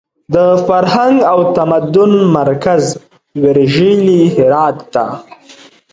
د 0.33 0.35
فرهنګ 0.67 1.15
او 1.31 1.39
تمدن 1.57 2.11
مرکز 2.37 2.83
ویرژلي 3.43 4.21
هرات 4.35 4.77
ته! 4.93 5.05